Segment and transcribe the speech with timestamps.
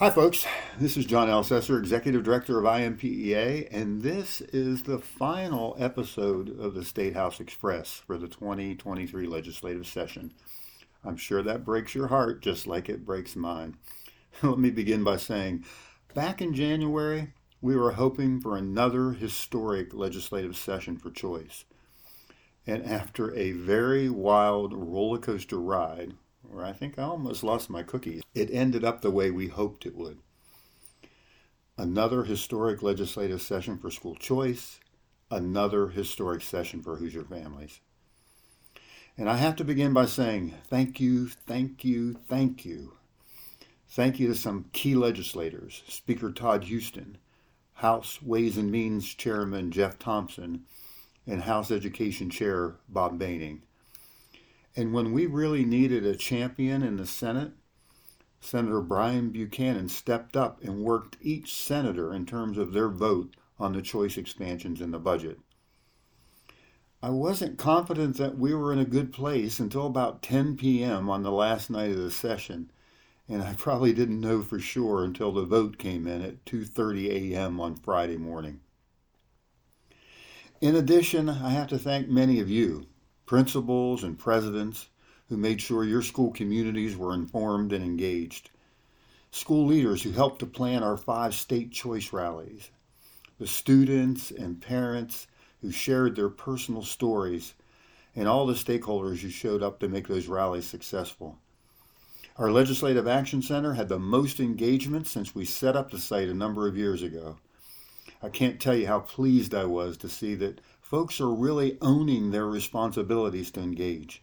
[0.00, 0.46] Hi, folks.
[0.78, 6.74] This is John Elcesser, Executive Director of INPEA, and this is the final episode of
[6.74, 10.32] the State House Express for the 2023 legislative session.
[11.04, 13.76] I'm sure that breaks your heart just like it breaks mine.
[14.44, 15.64] Let me begin by saying
[16.14, 21.64] back in January, we were hoping for another historic legislative session for choice.
[22.64, 27.82] And after a very wild roller coaster ride, where I think I almost lost my
[27.82, 28.22] cookies.
[28.34, 30.18] It ended up the way we hoped it would.
[31.76, 34.80] Another historic legislative session for school choice,
[35.30, 37.80] another historic session for Hoosier families.
[39.16, 42.94] And I have to begin by saying thank you, thank you, thank you.
[43.90, 47.18] Thank you to some key legislators Speaker Todd Huston,
[47.74, 50.64] House Ways and Means Chairman Jeff Thompson,
[51.26, 53.60] and House Education Chair Bob Behning.
[54.78, 57.50] And when we really needed a champion in the Senate,
[58.40, 63.72] Senator Brian Buchanan stepped up and worked each senator in terms of their vote on
[63.72, 65.40] the choice expansions in the budget.
[67.02, 71.10] I wasn't confident that we were in a good place until about 10 p.m.
[71.10, 72.70] on the last night of the session,
[73.28, 77.58] and I probably didn't know for sure until the vote came in at 2:30 a.m.
[77.58, 78.60] on Friday morning.
[80.60, 82.86] In addition, I have to thank many of you
[83.28, 84.88] principals, and presidents
[85.28, 88.50] who made sure your school communities were informed and engaged,
[89.30, 92.70] school leaders who helped to plan our five state choice rallies,
[93.38, 95.26] the students and parents
[95.60, 97.52] who shared their personal stories,
[98.16, 101.36] and all the stakeholders who showed up to make those rallies successful.
[102.38, 106.34] Our Legislative Action Center had the most engagement since we set up the site a
[106.34, 107.36] number of years ago.
[108.22, 112.30] I can't tell you how pleased I was to see that folks are really owning
[112.30, 114.22] their responsibilities to engage.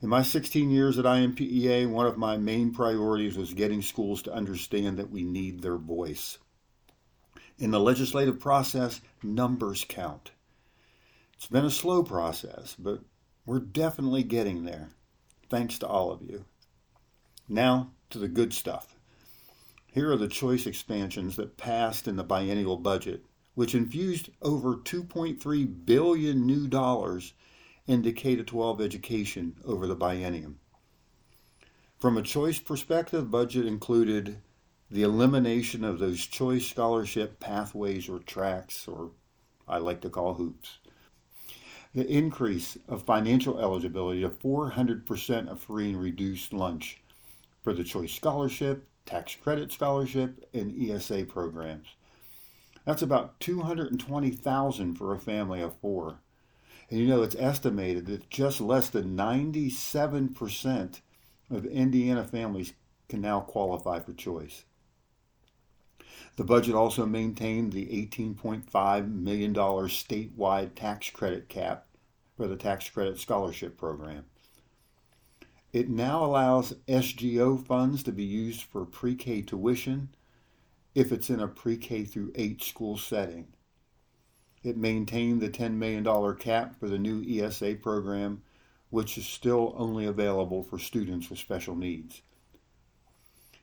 [0.00, 4.32] In my 16 years at INPEA, one of my main priorities was getting schools to
[4.32, 6.38] understand that we need their voice.
[7.58, 10.30] In the legislative process, numbers count.
[11.34, 13.00] It's been a slow process, but
[13.44, 14.90] we're definitely getting there.
[15.48, 16.44] Thanks to all of you.
[17.48, 18.94] Now to the good stuff.
[19.92, 23.24] Here are the choice expansions that passed in the biennial budget
[23.60, 27.34] which infused over 2.3 billion new dollars
[27.86, 30.54] into K 12 education over the biennium.
[31.98, 34.38] From a choice perspective, budget included
[34.90, 39.10] the elimination of those choice scholarship pathways or tracks, or
[39.68, 40.78] I like to call hoops.
[41.94, 47.02] The increase of financial eligibility to 400% of free and reduced lunch
[47.62, 51.88] for the choice scholarship, tax credit scholarship, and ESA programs.
[52.84, 56.18] That's about 220,000 for a family of four.
[56.88, 61.00] And you know, it's estimated that just less than 97%
[61.50, 62.72] of Indiana families
[63.08, 64.64] can now qualify for choice.
[66.36, 71.86] The budget also maintained the $18.5 million statewide tax credit cap
[72.36, 74.24] for the tax credit scholarship program.
[75.72, 80.08] It now allows SGO funds to be used for pre K tuition
[80.94, 83.48] if it's in a pre K through 8 school setting.
[84.62, 88.42] It maintained the $10 million cap for the new ESA program,
[88.90, 92.22] which is still only available for students with special needs.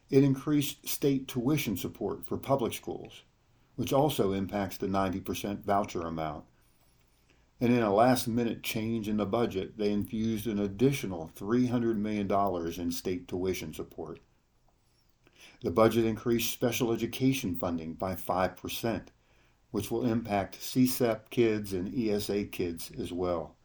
[0.10, 3.24] It increased state tuition support for public schools,
[3.76, 6.46] which also impacts the 90% voucher amount.
[7.60, 12.32] And in a last minute change in the budget, they infused an additional $300 million
[12.80, 14.20] in state tuition support.
[15.62, 19.08] The budget increased special education funding by 5%,
[19.72, 23.56] which will impact CSEP kids and ESA kids as well.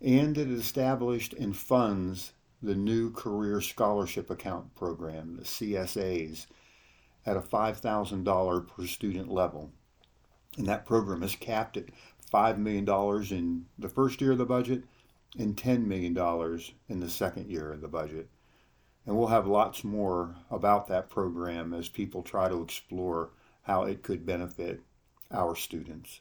[0.00, 6.46] And it established and funds the new Career Scholarship Account Program, the CSAs,
[7.24, 9.70] at a $5,000 per student level.
[10.56, 11.90] And that program is capped at
[12.32, 12.88] $5 million
[13.30, 14.82] in the first year of the budget
[15.38, 16.16] and $10 million
[16.88, 18.28] in the second year of the budget.
[19.08, 23.30] And we'll have lots more about that program as people try to explore
[23.62, 24.82] how it could benefit
[25.30, 26.20] our students.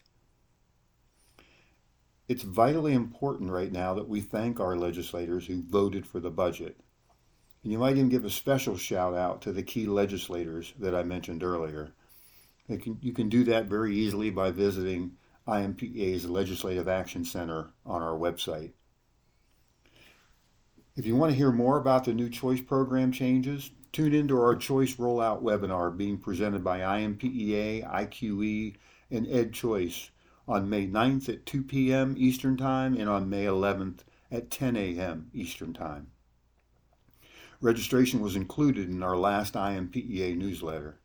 [2.29, 6.79] It's vitally important right now that we thank our legislators who voted for the budget.
[7.61, 11.03] And you might even give a special shout out to the key legislators that I
[11.03, 11.91] mentioned earlier.
[12.69, 18.17] Can, you can do that very easily by visiting IMPA's Legislative Action Center on our
[18.17, 18.71] website.
[20.97, 24.55] If you want to hear more about the new choice program changes, tune into our
[24.55, 28.75] choice rollout webinar being presented by INPEA, IQE,
[29.11, 30.09] and Ed Choice
[30.47, 32.15] on May 9th at 2 p.m.
[32.17, 33.99] Eastern Time and on May 11th
[34.31, 35.29] at 10 a.m.
[35.35, 36.07] Eastern Time.
[37.61, 40.97] Registration was included in our last INPEA newsletter.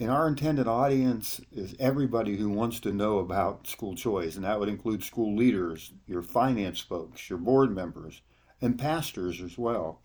[0.00, 4.58] And our intended audience is everybody who wants to know about school choice, and that
[4.58, 8.20] would include school leaders, your finance folks, your board members,
[8.60, 10.02] and pastors as well.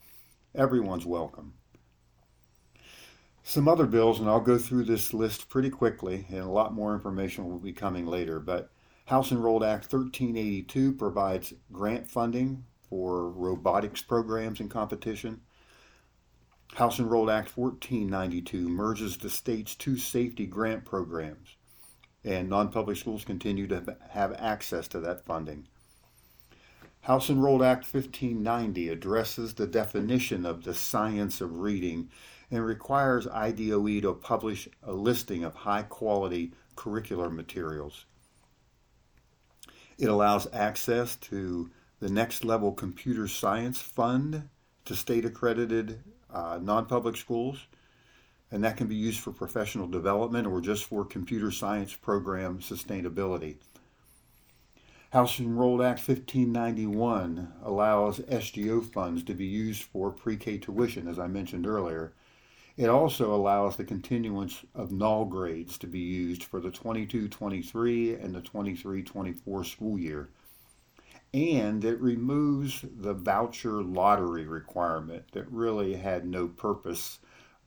[0.54, 1.56] Everyone's welcome.
[3.42, 6.94] Some other bills, and I'll go through this list pretty quickly, and a lot more
[6.94, 8.40] information will be coming later.
[8.40, 8.70] But
[9.06, 15.42] House Enrolled Act 1382 provides grant funding for robotics programs and competition.
[16.76, 21.56] House Enrolled Act 1492 merges the state's two safety grant programs,
[22.24, 25.68] and non public schools continue to have access to that funding.
[27.02, 32.10] House Enrolled Act 1590 addresses the definition of the science of reading
[32.52, 38.06] and requires IDOE to publish a listing of high quality curricular materials.
[39.98, 44.50] It allows access to the Next Level Computer Science Fund
[44.86, 46.04] to state accredited
[46.34, 47.68] uh, non public schools,
[48.52, 53.56] and that can be used for professional development or just for computer science program sustainability.
[55.12, 61.18] House Enrolled Act 1591 allows SGO funds to be used for pre K tuition, as
[61.18, 62.14] I mentioned earlier.
[62.78, 68.16] It also allows the continuance of null grades to be used for the 22 23
[68.16, 70.30] and the 23 24 school year
[71.34, 77.20] and it removes the voucher lottery requirement that really had no purpose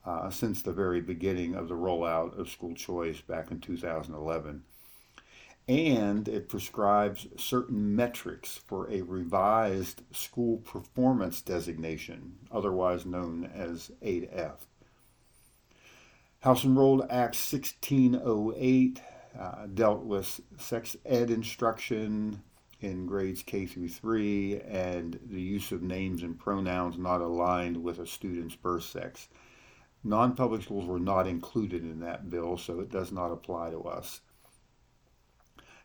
[0.05, 4.65] uh, since the very beginning of the rollout of school choice back in 2011.
[5.69, 14.67] And it prescribes certain metrics for a revised school performance designation, otherwise known as A-F.
[16.41, 19.01] House Enrolled Act 1608
[19.39, 22.43] uh, dealt with sex ed instruction,
[22.83, 27.99] in grades K through 3 and the use of names and pronouns not aligned with
[27.99, 29.29] a student's birth sex.
[30.05, 33.83] Non public schools were not included in that bill, so it does not apply to
[33.83, 34.21] us.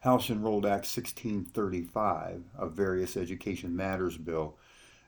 [0.02, 4.58] House Enrolled Act 1635, a Various Education Matters bill,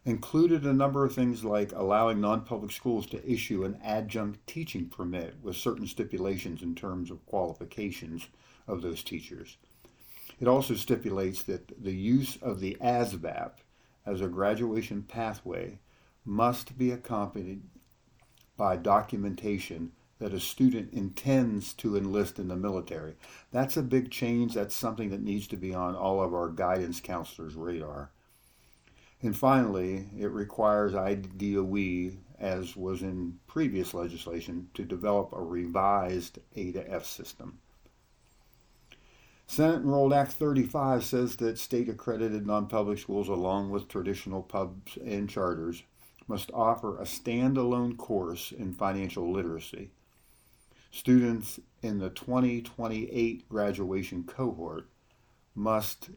[0.06, 4.88] included a number of things like allowing non public schools to issue an adjunct teaching
[4.90, 8.28] permit with certain stipulations in terms of qualifications
[8.68, 9.58] of those teachers
[10.40, 13.52] it also stipulates that the use of the ASVAB
[14.06, 15.80] as a graduation pathway
[16.26, 17.62] must be accompanied
[18.58, 23.16] by documentation that a student intends to enlist in the military.
[23.52, 24.54] That's a big change.
[24.54, 28.12] That's something that needs to be on all of our guidance counselors' radar.
[29.22, 36.72] And finally, it requires IDOE, as was in previous legislation, to develop a revised A
[36.74, 37.60] to F system.
[39.52, 44.96] Senate Enrolled Act 35 says that state accredited non public schools, along with traditional pubs
[45.04, 45.82] and charters,
[46.28, 49.90] must offer a standalone course in financial literacy.
[50.92, 54.88] Students in the 2028 graduation cohort
[55.56, 56.12] must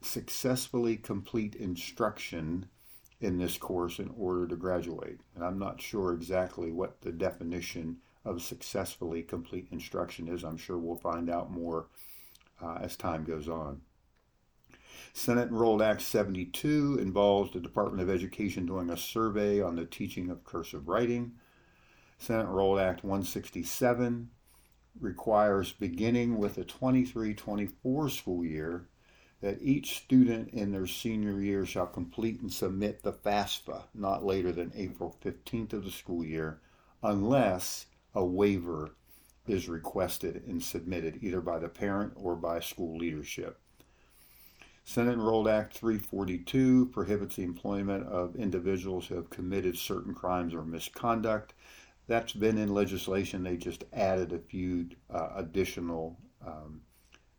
[0.00, 2.68] successfully complete instruction
[3.20, 5.18] in this course in order to graduate.
[5.34, 10.44] And I'm not sure exactly what the definition of successfully complete instruction is.
[10.44, 11.88] I'm sure we'll find out more
[12.62, 13.80] uh, as time goes on.
[15.12, 20.30] Senate Enrolled Act 72 involves the Department of Education doing a survey on the teaching
[20.30, 21.32] of cursive writing.
[22.18, 24.30] Senate Enrolled Act 167
[25.00, 28.88] requires, beginning with the 23 24 school year,
[29.40, 34.52] that each student in their senior year shall complete and submit the FAFSA not later
[34.52, 36.60] than April 15th of the school year,
[37.02, 38.96] unless a waiver
[39.48, 43.58] is requested and submitted either by the parent or by school leadership.
[44.84, 50.62] Senate Enrolled Act 342 prohibits the employment of individuals who have committed certain crimes or
[50.62, 51.52] misconduct.
[52.06, 53.42] That's been in legislation.
[53.42, 56.80] They just added a few uh, additional um,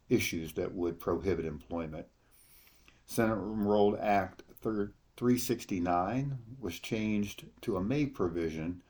[0.09, 2.05] issues that would prohibit employment.
[3.07, 8.83] Senate Enrolled Act 369 was changed to a May provision,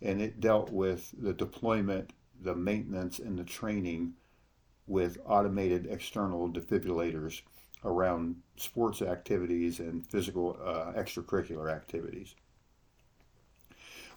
[0.00, 4.14] and it dealt with the deployment the maintenance and the training
[4.86, 7.42] with automated external defibrillators
[7.84, 12.34] around sports activities and physical uh, extracurricular activities.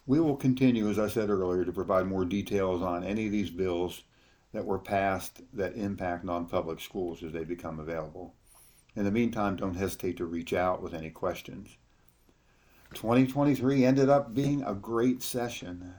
[0.06, 3.50] We will continue, as I said earlier, to provide more details on any of these
[3.50, 4.04] bills
[4.52, 8.36] that were passed that impact non public schools as they become available.
[8.96, 11.78] In the meantime, don't hesitate to reach out with any questions.
[12.94, 15.94] 2023 ended up being a great session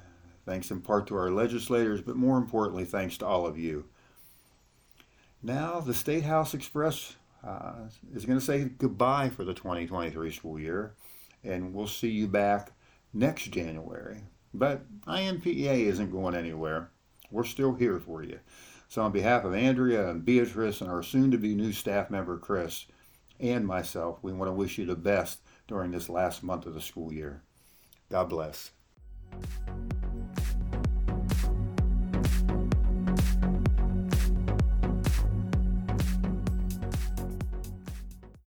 [0.45, 3.87] thanks in part to our legislators, but more importantly, thanks to all of you.
[5.43, 10.59] Now, the State House Express uh, is going to say goodbye for the 2023 school
[10.59, 10.95] year,
[11.43, 12.73] and we'll see you back
[13.13, 14.23] next January.
[14.55, 16.91] But INPEA isn't going anywhere.
[17.31, 18.39] We're still here for you.
[18.89, 22.39] So, on behalf of Andrea and Beatrice and our soon to be new staff member
[22.39, 22.87] Chris
[23.41, 26.81] and myself, we want to wish you the best during this last month of the
[26.81, 27.43] school year.
[28.11, 28.71] God bless.